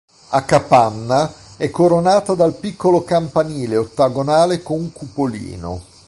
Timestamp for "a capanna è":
0.29-1.69